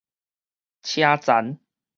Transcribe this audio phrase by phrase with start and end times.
[0.81, 1.59] 車罾